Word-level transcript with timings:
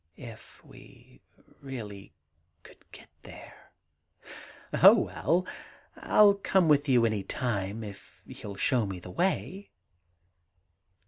'* 0.09 0.15
If 0.37 0.65
we 0.65 1.21
really 1.61 2.15
could 2.63 2.89
get 2.91 3.09
there 3.21 3.71
1 4.71 4.81
'* 4.83 4.83
Oh, 4.85 4.97
well, 4.97 5.41
1 5.93 6.05
11 6.09 6.37
come 6.41 6.67
with 6.67 6.89
you 6.89 7.05
any 7.05 7.21
time 7.21 7.83
if 7.83 8.19
you 8.25 8.33
11 8.45 8.57
show 8.57 8.87
me 8.87 8.97
the 8.99 9.11
way.' 9.11 9.69